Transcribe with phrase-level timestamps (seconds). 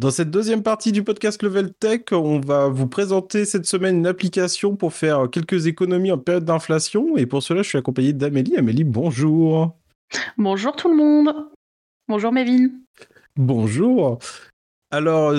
[0.00, 4.06] Dans cette deuxième partie du podcast Level Tech, on va vous présenter cette semaine une
[4.06, 7.18] application pour faire quelques économies en période d'inflation.
[7.18, 8.56] Et pour cela, je suis accompagné d'Amélie.
[8.56, 9.76] Amélie, bonjour.
[10.38, 11.34] Bonjour tout le monde.
[12.08, 12.70] Bonjour Mévin.
[13.36, 14.18] Bonjour.
[14.90, 15.34] Alors,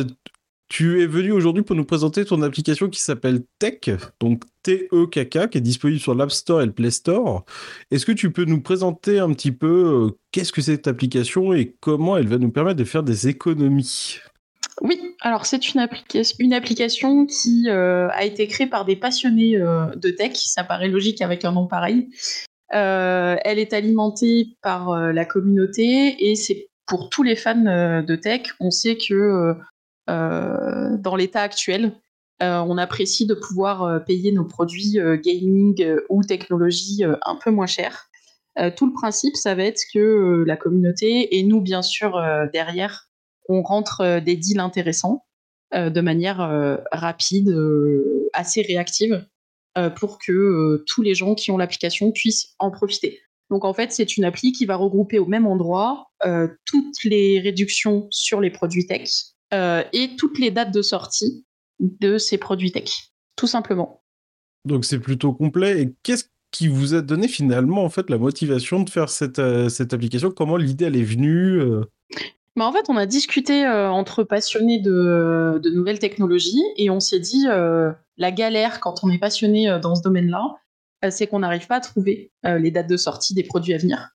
[0.68, 3.90] tu es venu aujourd'hui pour nous présenter ton application qui s'appelle Tech,
[4.20, 7.46] donc T-E-K-K, qui est disponible sur l'App Store et le Play Store.
[7.90, 11.52] Est-ce que tu peux nous présenter un petit peu euh, qu'est-ce que c'est cette application
[11.52, 14.20] et comment elle va nous permettre de faire des économies?
[14.82, 20.10] Oui, alors c'est une, application qui euh, a été créée par des passionnés euh, de
[20.10, 22.10] tech, ça paraît logique avec un nom pareil.
[22.70, 28.42] elle est alimentée par la communauté et c'est pour tous les fans de tech.
[28.60, 29.56] On sait que
[30.10, 31.94] euh, dans l'état actuel.
[32.42, 37.68] Euh, on apprécie de pouvoir euh, payer nos produits gaming ou technologie un peu moins
[37.68, 38.10] cher.
[38.76, 43.10] tout le principe, ça va être que la communauté et nous, bien sûr, derrière,
[43.52, 45.26] on rentre des deals intéressants
[45.74, 46.38] de manière
[46.92, 47.56] rapide,
[48.34, 49.26] assez réactive,
[49.96, 53.22] pour que tous les gens qui ont l'application puissent en profiter.
[53.50, 56.12] Donc en fait, c'est une appli qui va regrouper au même endroit
[56.66, 59.10] toutes les réductions sur les produits tech,
[59.54, 61.46] euh, et toutes les dates de sortie
[61.80, 62.90] de ces produits tech,
[63.36, 64.02] tout simplement.
[64.64, 65.82] Donc c'est plutôt complet.
[65.82, 69.68] Et qu'est-ce qui vous a donné finalement en fait la motivation de faire cette, euh,
[69.68, 70.32] cette application?
[70.32, 71.84] Comment l'idée elle est venue euh?
[72.56, 77.46] Bah, En fait, on a discuté entre passionnés de, nouvelles technologies et on s'est dit
[77.46, 80.56] la galère quand on est passionné dans ce domaine-là,
[81.10, 84.12] c'est qu'on n'arrive pas à trouver les dates de sortie des produits à venir.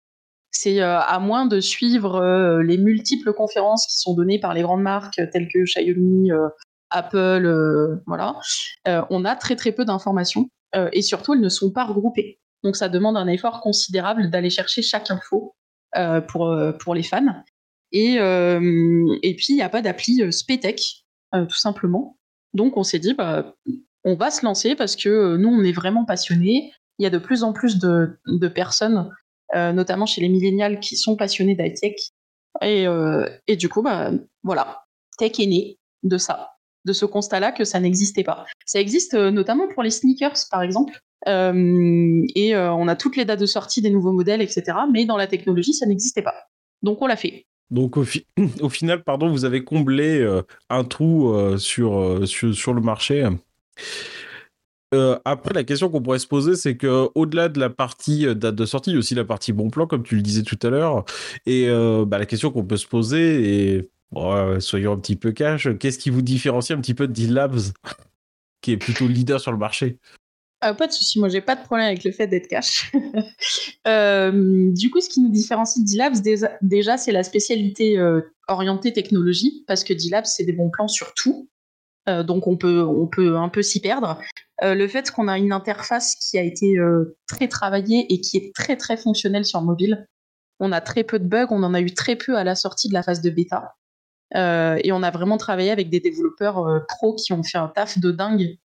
[0.59, 4.63] C'est euh, à moins de suivre euh, les multiples conférences qui sont données par les
[4.63, 6.49] grandes marques telles que Xiaomi, euh,
[6.91, 8.37] Apple, voilà.
[9.11, 10.49] on a très très peu d'informations
[10.93, 12.39] et surtout elles ne sont pas regroupées.
[12.63, 15.57] Donc ça demande un effort considérable d'aller chercher chaque info
[16.29, 17.43] pour, pour les fans.
[17.99, 22.19] Et, et puis il n'y a pas d'appli Spetech, tout simplement.
[22.53, 23.55] Donc on s'est dit, bah,
[24.07, 26.73] on va se lancer parce que nous, on est vraiment passionnés.
[26.99, 29.11] Il y a de plus en plus de, personnes
[29.55, 31.95] euh, notamment chez les millénials qui sont passionnés d'high-tech.
[32.63, 34.13] Et, euh, et, du coup, bah,
[34.43, 34.85] voilà,
[35.19, 36.53] tech est né de ça,
[36.85, 38.47] de ce constat-là que ça n'existait pas.
[38.65, 41.01] Ça existe euh, notamment pour les sneakers, par exemple.
[41.27, 44.63] et on a toutes les dates de sortie des nouveaux modèles, etc.
[44.93, 46.47] Mais dans la technologie, ça n'existait pas.
[46.83, 47.47] Donc on l'a fait.
[47.71, 50.27] Donc au, final, pardon, vous avez comblé
[50.71, 53.29] un trou sur, sur, sur, le marché.
[54.95, 58.35] Euh, après, la question qu'on pourrait se poser, c'est que au-delà de la partie euh,
[58.35, 60.43] date de sortie, il y a aussi la partie bon plan, comme tu le disais
[60.43, 61.05] tout à l'heure.
[61.45, 63.91] Et euh, bah, la question qu'on peut se poser, et
[64.61, 67.73] soyons un petit peu cash, qu'est-ce qui vous différencie un petit peu de D-Labs,
[68.61, 69.99] qui est plutôt leader sur le marché?
[70.61, 72.91] Pas de souci, moi j'ai pas de problème avec le fait d'être cash.
[72.93, 76.17] du coup, ce qui nous différencie de D-Labs,
[76.63, 77.99] déjà, c'est la spécialité
[78.49, 81.49] orientée technologie, parce que D-Labs, c'est des bons plans sur tout.
[82.07, 84.21] donc on peut, on peut un peu s'y perdre.
[84.63, 88.39] Euh, le fait qu'on a une interface qui a été euh, très travaillée et qui
[88.39, 90.07] est très très fonctionnelle sur mobile.
[90.61, 92.89] On a très peu de bugs, on en a eu très peu à la sortie
[92.89, 93.75] de la phase de bêta.
[94.35, 97.99] Euh, et on a vraiment travaillé avec des développeurs pros qui ont fait un taf
[97.99, 98.59] de dingue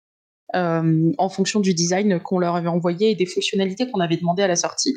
[0.54, 4.48] en fonction du design qu'on leur avait envoyé et des fonctionnalités qu'on avait demandé à
[4.48, 4.94] la sortie.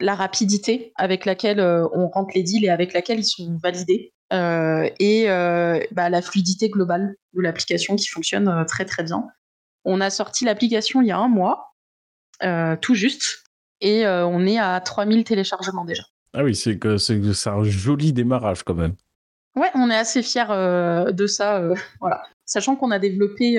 [0.00, 4.12] La rapidité avec laquelle on rentre les deals et avec laquelle ils sont validés.
[4.30, 5.26] et
[5.92, 9.24] bah, la fluidité globale de l'application qui fonctionne très très bien.
[9.84, 11.74] On a sorti l'application il y a un mois,
[12.42, 13.44] euh, tout juste,
[13.80, 16.02] et euh, on est à 3000 téléchargements déjà.
[16.32, 18.94] Ah oui, c'est que c'est un joli démarrage quand même.
[19.56, 21.62] Ouais, on est assez fiers euh, de ça,
[22.00, 22.22] voilà.
[22.44, 23.58] Sachant qu'on a développé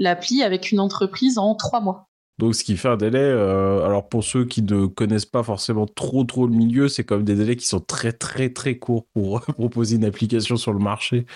[0.00, 2.08] l'appli avec une entreprise en trois mois.
[2.38, 3.22] Donc, ce qui fait un délai.
[3.22, 7.24] alors, pour ceux qui ne connaissent pas forcément trop trop le milieu, c'est quand même
[7.24, 11.26] des délais qui sont très très très courts pour proposer une application sur le marché.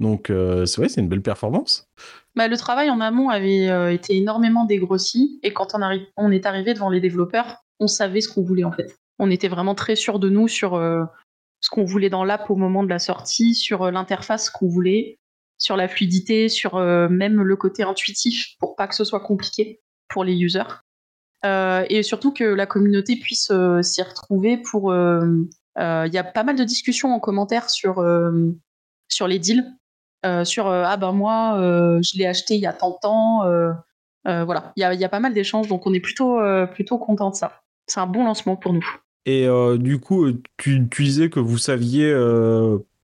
[0.00, 1.88] Donc, c'est vrai, c'est une belle performance.
[2.36, 5.80] Bah, le travail en amont avait euh, été énormément dégrossi et quand on,
[6.16, 8.98] on est arrivé devant les développeurs, on savait ce qu'on voulait en fait.
[9.20, 11.04] On était vraiment très sûr de nous sur euh,
[11.60, 15.18] ce qu'on voulait dans l'app au moment de la sortie, sur euh, l'interface qu'on voulait,
[15.64, 20.22] sur la fluidité, sur même le côté intuitif pour pas que ce soit compliqué pour
[20.22, 20.82] les users.
[21.44, 23.50] et surtout que la communauté puisse
[23.82, 24.94] s'y retrouver pour...
[24.94, 28.04] Il y a pas mal de discussions en commentaire sur,
[29.08, 29.64] sur les deals
[30.24, 32.96] euh, sur euh, ah ben moi euh, je l'ai acheté il y a tant de
[33.02, 33.42] temps.
[34.24, 36.38] voilà, il y a, pas mal d'échanges, donc on est plutôt
[36.72, 37.62] plutôt content de ça.
[37.86, 38.86] C'est un bon lancement pour nous.
[39.26, 39.46] Et
[39.78, 42.12] du coup, tu, disais que vous saviez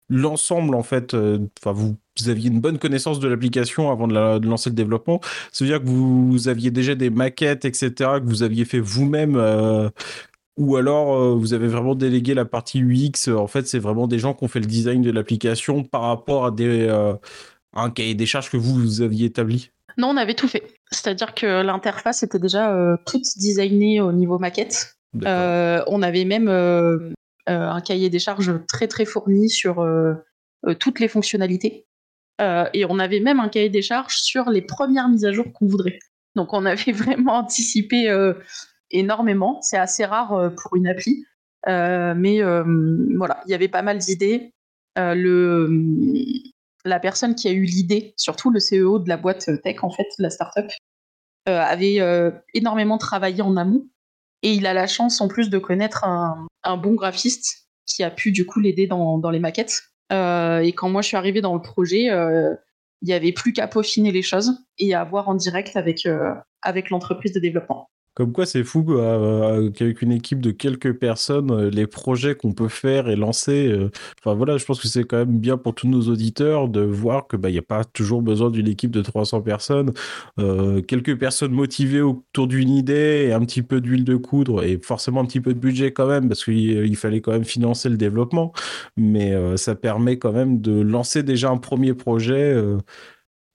[0.08, 1.96] l'ensemble en fait, enfin vous,
[2.28, 5.20] aviez une bonne connaissance de l'application avant de, lancer le développement.
[5.52, 9.36] Ça veut dire que vous, aviez déjà des maquettes, etc., que vous aviez fait vous-même
[10.56, 13.32] ou alors vous avez vraiment délégué la partie UX.
[13.32, 16.44] En fait, c'est vraiment des gens qui ont fait le design de l'application par rapport
[16.44, 16.88] à, des,
[17.74, 19.70] un cahier des charges que vous, vous aviez établi.
[19.96, 20.62] Non, on avait tout fait.
[20.90, 24.96] C'est-à-dire que l'interface était déjà toute designée au niveau maquette.
[25.14, 26.48] on avait même
[27.46, 29.86] un cahier des charges très très fourni sur
[30.78, 31.86] toutes les fonctionnalités.
[32.40, 35.66] Et on avait même un cahier des charges sur les premières mises à jour qu'on
[35.66, 35.98] voudrait.
[36.34, 38.34] Donc on avait vraiment anticipé euh,
[38.90, 39.60] énormément.
[39.62, 41.24] C'est assez rare euh, pour une appli.
[41.68, 42.40] Euh, mais
[43.16, 44.52] voilà, il y avait pas mal d'idées.
[44.96, 45.26] la
[47.00, 50.30] personne qui a eu l'idée, surtout le CEO de la boîte tech, en fait, la
[50.30, 50.70] startup,
[51.46, 51.98] avait
[52.54, 53.86] énormément travaillé en amont.
[54.42, 56.48] Et il a la chance, en plus, de connaître un,
[56.78, 59.82] bon graphiste qui a pu, du coup, l'aider dans, les maquettes.
[60.10, 62.08] Et quand moi, je suis arrivée dans le projet,
[63.02, 66.34] il n'y avait plus qu'à peaufiner les choses et à voir en direct avec, euh,
[66.62, 67.90] avec l'entreprise de développement.
[68.14, 72.52] Comme quoi, c'est fou euh, qu'avec une équipe de quelques personnes, euh, les projets qu'on
[72.52, 73.68] peut faire et lancer.
[73.68, 73.90] Euh,
[74.20, 77.28] enfin voilà, je pense que c'est quand même bien pour tous nos auditeurs de voir
[77.28, 79.92] que bah il n'y a pas toujours besoin d'une équipe de 300 personnes.
[80.88, 85.20] quelques personnes motivées autour d'une idée et un petit peu d'huile de coudre et forcément
[85.20, 88.52] un petit peu de budget quand même parce qu'il fallait quand même financer le développement.
[88.96, 92.60] Mais ça permet quand même de lancer déjà un premier projet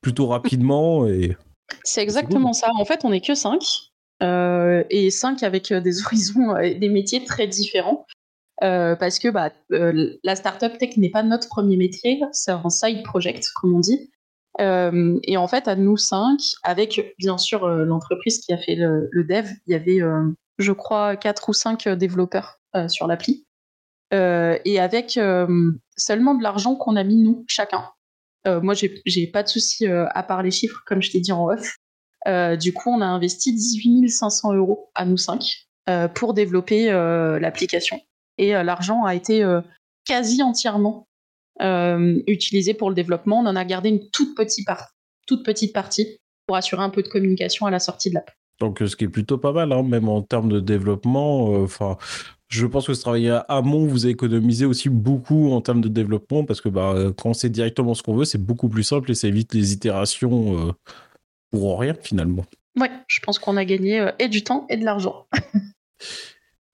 [0.01, 1.35] plutôt rapidement et
[1.83, 2.69] c'est exactement ça.
[2.77, 3.91] En fait, on n'est que 5.
[4.23, 8.05] Euh, et cinq avec euh, des horizons et des métiers très différents.
[8.63, 13.03] Euh, parce que bah, la startup tech n'est pas notre premier métier, c'est un side
[13.03, 14.09] project, comme on dit.
[14.59, 19.49] et en fait, à nous cinq, avec bien sûr l'entreprise qui a fait le, dev,
[19.67, 19.99] il y avait,
[20.57, 23.45] je crois, quatre ou cinq développeurs sur l'appli.
[24.13, 25.19] et avec
[25.97, 27.89] seulement de l'argent qu'on a mis nous, chacun.
[28.45, 31.75] moi, j'ai pas de souci à part les chiffres, comme je t'ai dit en off.
[32.27, 36.91] Euh, du coup, on a investi 18 500 euros à nous cinq euh, pour développer
[36.91, 37.99] euh, l'application.
[38.37, 39.45] Et l'argent a été
[40.03, 41.07] quasi entièrement
[41.61, 43.39] utilisé pour le développement.
[43.39, 44.67] On en a gardé une toute petite,
[45.25, 48.29] toute petite partie pour assurer un peu de communication à la sortie de l'app.
[48.59, 51.53] Donc, ce qui est plutôt pas mal, hein, même en termes de développement.
[51.63, 51.95] Enfin,
[52.49, 56.43] je pense que ce travail à amont, vous économisez aussi beaucoup en termes de développement
[56.43, 59.29] parce que bah, quand c'est directement ce qu'on veut, c'est beaucoup plus simple et ça
[59.29, 60.75] évite les itérations
[61.51, 62.45] pour rien finalement.
[62.79, 65.27] Ouais, je pense qu'on a gagné euh, et du temps et de l'argent.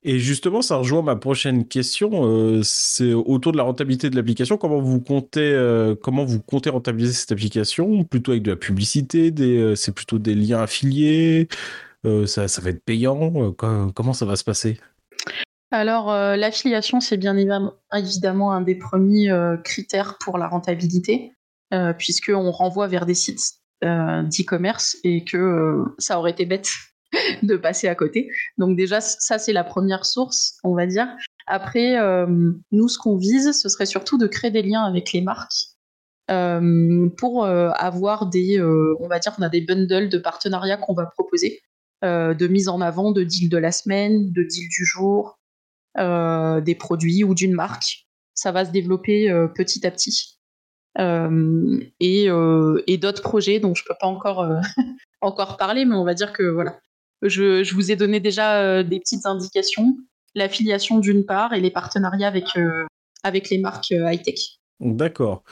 [0.04, 2.26] Et justement, ça rejoint ma prochaine question.
[2.26, 4.58] Euh, c'est autour de la rentabilité de l'application.
[4.58, 8.04] Comment vous comptez, euh, comment vous comptez rentabiliser cette application?
[8.04, 11.48] Plutôt avec de la publicité des, C'est plutôt des liens affiliés
[12.26, 14.80] ça, ça, va être payant Comment ça va se passer?
[15.70, 19.32] Alors, l'affiliation, c'est bien évidemment un des premiers
[19.64, 21.32] critères pour la rentabilité,
[22.00, 26.70] puisqu'on renvoie vers des sites d'e-commerce et que euh, ça aurait été bête
[27.44, 28.30] de passer à côté.
[28.58, 31.08] Donc déjà, ça c'est la première source, on va dire.
[31.48, 32.28] Après, euh,
[32.72, 35.66] nous, ce qu'on vise, ce serait surtout de créer des liens avec les marques
[37.18, 41.60] pour avoir des, on va dire, on a des bundles de partenariats qu'on va proposer,
[42.04, 45.42] de mise en avant de deals de la semaine, de deals du jour,
[45.98, 48.08] des produits ou d'une marque.
[48.34, 50.41] Ça va se développer petit à petit.
[51.00, 54.60] Euh, et, euh, et d'autres projets dont je peux pas encore euh,
[55.22, 56.80] encore parler, mais on va dire que voilà,
[57.22, 59.98] je, je vous ai donné déjà des petites indications,
[60.36, 62.48] l'affiliation d'une part et les partenariats avec
[63.24, 64.58] avec les marques high tech.
[64.80, 65.44] D'accord.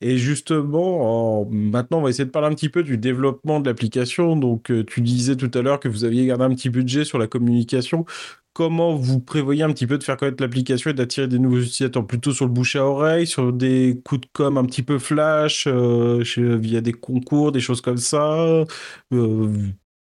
[0.00, 4.34] Et justement, maintenant, on va essayer de parler un petit peu du développement de l'application.
[4.34, 7.28] Donc, tu disais tout à l'heure que vous aviez gardé un petit budget sur la
[7.28, 8.04] communication
[8.52, 12.06] comment vous prévoyez un petit peu de faire connaître l'application et d'attirer des nouveaux utilisateurs?
[12.06, 15.66] Plutôt sur le bouche à oreille, sur des coups de com un petit peu flash,
[15.66, 18.64] euh, via des concours, des choses comme ça
[19.12, 19.52] euh,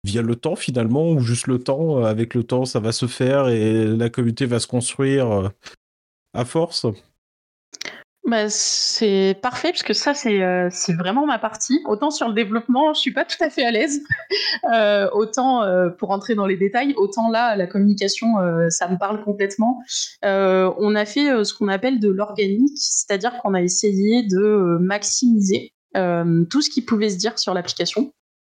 [0.04, 3.06] via le temps finalement ou juste le temps euh, avec le temps ça va se
[3.06, 5.50] faire et la communauté va se construire
[6.34, 6.86] à force?
[8.26, 11.82] Bah, c'est parfait parce que ça c'est euh, c'est vraiment ma partie.
[11.84, 14.00] Autant sur le développement, je suis pas tout à fait à l'aise.
[14.72, 18.36] euh, autant euh, pour entrer dans les détails, autant là la communication
[18.70, 19.82] ça me parle complètement.
[20.22, 26.62] on a fait ce qu'on appelle de l'organique, c'est-à-dire qu'on a essayé de maximiser tout
[26.62, 28.12] ce qui pouvait se dire sur l'application.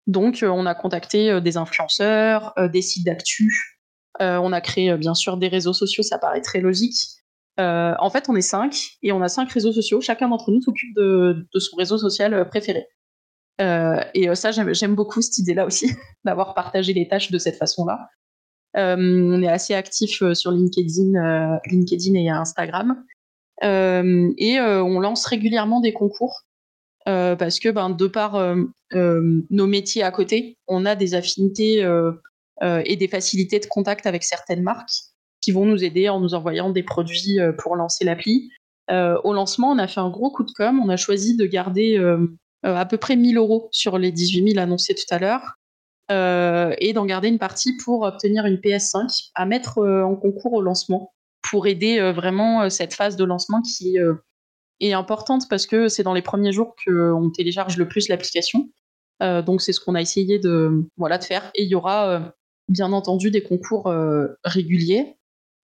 [0.07, 3.77] Donc on a contacté des influenceurs, des sites d'actu,
[4.19, 7.16] on a créé bien sûr des réseaux sociaux, ça paraît très logique.
[7.59, 10.01] Euh, en fait, on est cinq et on a cinq réseaux sociaux.
[10.01, 12.85] Chacun d'entre nous s'occupe de, son réseau social euh, préféré.
[13.59, 15.89] Euh, et ça, j'aime beaucoup cette idée-là aussi,
[16.25, 18.07] d'avoir partagé les tâches de cette façon-là.
[18.75, 23.03] on est assez actif sur LinkedIn, LinkedIn et Instagram.
[23.63, 26.43] et on lance régulièrement des concours
[27.05, 28.39] parce que, ben, de par
[28.93, 31.81] nos métiers à côté, on a des affinités
[32.61, 35.16] et des facilités de contact avec certaines marques.
[35.41, 38.49] Qui vont nous aider en nous envoyant des produits pour lancer l'appli.
[38.89, 40.81] au lancement, on a fait un gros coup de com.
[40.83, 41.99] On a choisi de garder
[42.63, 45.55] à peu près 1000 euros sur les 18 000 annoncés tout à l'heure.
[46.79, 51.13] et d'en garder une partie pour obtenir une PS5 à mettre en concours au lancement
[51.49, 53.97] pour aider vraiment cette phase de lancement qui
[54.79, 58.69] est importante parce que c'est dans les premiers jours qu'on télécharge le plus l'application.
[59.23, 61.51] Euh, donc c'est ce qu'on a essayé de voilà de faire.
[61.55, 62.19] Et il y aura euh,
[62.69, 65.16] bien entendu des concours euh, réguliers.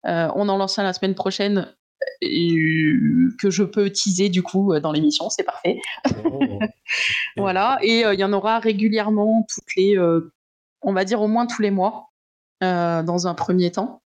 [0.04, 1.72] On en lance un la semaine prochaine
[2.20, 5.78] que je peux teaser du coup dans l'émission, c'est parfait.
[6.24, 6.58] Oh.
[7.36, 9.96] voilà, et il y en aura régulièrement toutes les,
[10.82, 12.08] on va dire au moins tous les mois,
[12.60, 14.02] dans un premier temps.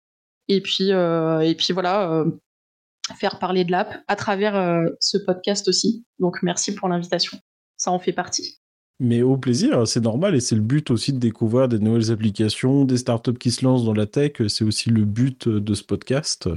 [0.48, 2.24] Et puis, et puis voilà,
[3.16, 6.06] faire parler de l'app à travers ce podcast aussi.
[6.20, 7.38] Donc merci pour l'invitation,
[7.78, 8.63] ça en fait partie.
[9.06, 12.86] Mais au plaisir, c'est normal et c'est le but aussi de découvrir des nouvelles applications,
[12.86, 14.32] des startups qui se lancent dans la tech.
[14.48, 16.48] C'est aussi le but de ce podcast.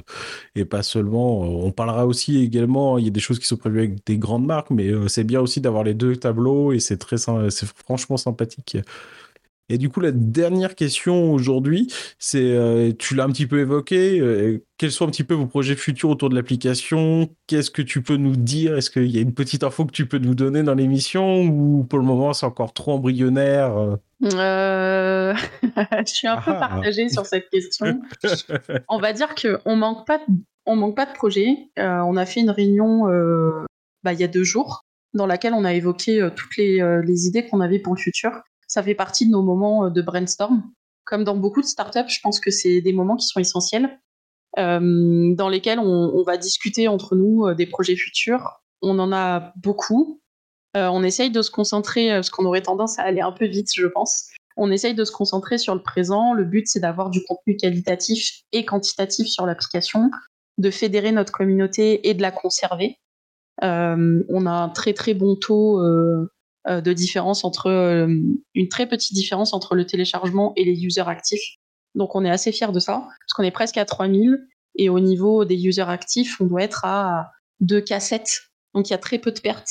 [0.54, 3.80] Et pas seulement, on parlera aussi également, il y a des choses qui sont prévues
[3.80, 6.98] avec des grandes marques, mais euh, c'est bien aussi d'avoir les deux tableaux et c'est
[6.98, 8.76] très, c'est franchement sympathique.
[9.68, 14.20] Et du coup, la dernière question aujourd'hui, c'est, euh, tu l'as un petit peu évoqué,
[14.20, 17.28] euh, quels sont un petit peu vos projets futurs autour de l'application?
[17.48, 18.76] Qu'est-ce que tu peux nous dire?
[18.76, 21.82] Est-ce qu'il y a une petite info que tu peux nous donner dans l'émission ou
[21.82, 23.96] pour le moment c'est encore trop embryonnaire euh?
[25.82, 26.60] Je suis un peu ah.
[26.60, 28.00] partagée sur cette question.
[28.88, 30.20] on va dire qu'on manque pas,
[30.64, 31.56] on manque pas de projet.
[31.76, 33.06] on a fait une réunion
[34.04, 37.46] bah, il y a deux jours dans laquelle on a évoqué toutes les, les idées
[37.46, 38.30] qu'on avait pour le futur
[38.76, 40.62] ça fait partie de nos moments euh, de brainstorm.
[41.04, 43.98] Comme dans beaucoup de startups, je pense que c'est des moments qui sont essentiels,
[44.58, 48.60] euh, dans lesquels on, va discuter entre nous euh, des projets futurs.
[48.82, 50.20] On en a beaucoup.
[50.74, 53.86] on essaye de se concentrer, parce qu'on aurait tendance à aller un peu vite, je
[53.86, 54.28] pense.
[54.58, 56.34] On essaye de se concentrer sur le présent.
[56.34, 60.10] Le but, c'est d'avoir du contenu qualitatif et quantitatif sur l'application,
[60.58, 62.98] de fédérer notre communauté et de la conserver.
[63.62, 65.80] on a un très très bon taux
[66.68, 68.08] de différence entre euh,
[68.54, 71.56] une très petite différence entre le téléchargement et les users actifs.
[71.94, 74.38] Donc on est assez fiers de ça, parce qu'on est presque à 3000
[74.74, 77.30] et au niveau des users actifs, on doit être à
[77.60, 78.40] 2 cassettes.
[78.74, 79.70] Donc il y a très peu de pertes.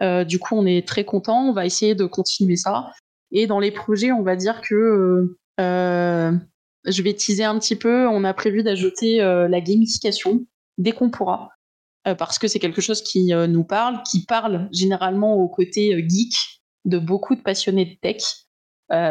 [0.00, 1.48] Euh, du coup, on est très content.
[1.48, 2.92] On va essayer de continuer ça.
[3.32, 8.06] Et dans les projets, on va dire que je vais teaser un petit peu.
[8.06, 11.50] On a prévu d'ajouter la gamification dès qu'on pourra.
[12.08, 15.94] Euh, parce que c'est quelque chose qui euh, nous parle, qui parle généralement au côté
[15.94, 16.34] euh, geek
[16.84, 18.22] de beaucoup de passionnés de tech.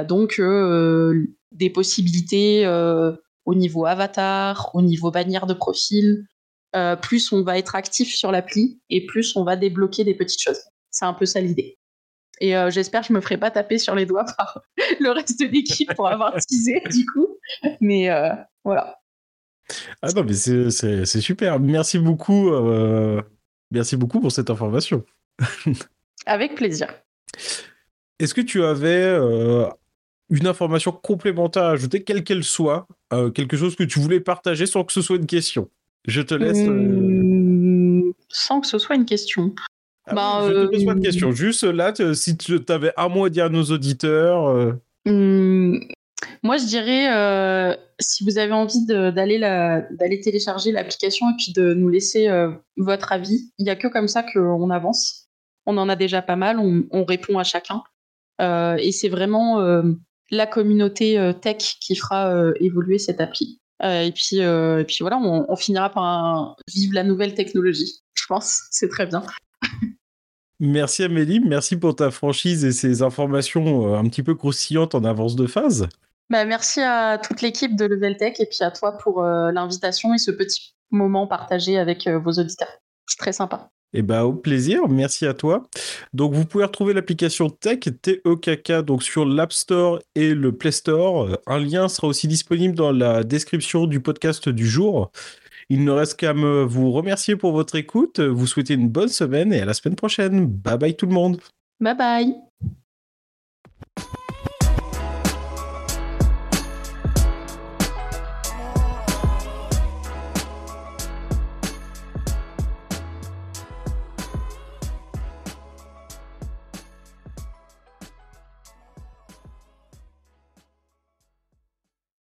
[0.08, 0.42] donc
[1.52, 2.66] des possibilités
[3.46, 6.26] au niveau avatar, au niveau bannière de profil.
[7.04, 10.62] plus on va être actif sur l'appli et plus on va débloquer des petites choses.
[10.90, 11.78] C'est un peu ça l'idée.
[12.40, 14.60] Et j'espère que je me ferai pas taper sur les doigts par
[15.00, 17.28] le reste de l'équipe pour avoir teasé du coup.
[17.80, 18.10] Mais
[18.64, 18.98] voilà.
[20.02, 21.60] Ah non, mais c'est super.
[21.60, 22.52] Merci beaucoup.
[22.52, 23.22] Euh,
[23.72, 25.04] merci beaucoup pour cette information.
[26.26, 26.88] Avec plaisir.
[28.20, 29.68] Est-ce que tu avais euh,
[30.30, 34.66] une information complémentaire à ajouter, quelle qu'elle soit, euh, quelque chose que tu voulais partager
[34.66, 35.70] sans que ce soit une question?
[36.08, 36.58] Je te laisse.
[36.58, 39.54] Mmh, sans que ce soit une question.
[40.06, 41.32] Ah bah, je te pose pas de question.
[41.32, 44.76] Juste là, si tu avais un mot à dire à nos auditeurs.
[45.06, 45.80] Mmh,
[46.44, 51.90] moi, je dirais, euh, si vous avez envie d'aller télécharger l'application et puis de nous
[51.90, 55.28] laisser euh, votre avis, il n'y a que comme ça qu'on avance.
[55.66, 57.84] On en a déjà pas mal, on, répond à chacun.
[58.42, 59.62] Euh, et c'est vraiment
[60.32, 63.60] la communauté tech qui fera évoluer cette appli.
[63.84, 64.38] et, puis,
[65.02, 68.00] voilà, on, finira par vivre la nouvelle technologie.
[68.14, 69.24] Je pense, c'est très bien.
[70.60, 75.36] Merci Amélie, merci pour ta franchise et ces informations un petit peu croustillantes en avance
[75.36, 75.88] de phase.
[76.30, 80.14] Bah, merci à toute l'équipe de Level Tech et puis à toi pour euh, l'invitation
[80.14, 82.82] et ce petit moment partagé avec euh, vos auditeurs.
[83.08, 83.70] C'est très sympa.
[83.94, 85.64] Eh ben, au plaisir, merci à toi.
[86.14, 91.38] Donc, vous pouvez retrouver l'application Tech, T-E-K-K, donc sur l'App Store et le Play Store.
[91.48, 95.12] Un lien sera aussi disponible dans la description du podcast du jour.
[95.70, 99.54] Il ne reste qu'à me vous remercier pour votre écoute, vous souhaiter une bonne semaine
[99.54, 100.46] et à la semaine prochaine.
[100.46, 101.42] Bye bye tout le monde.
[101.80, 102.36] Bye bye.